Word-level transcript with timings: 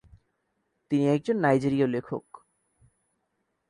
তিনি 0.91 1.05
একজন 1.07 1.35
নাইজেরীয় 1.39 1.87
লেখক। 1.87 2.25